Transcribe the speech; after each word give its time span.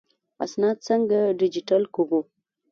اسناد 0.43 0.77
څنګه 0.87 1.19
ډیجیټل 1.39 1.83
کړو؟ 1.95 2.19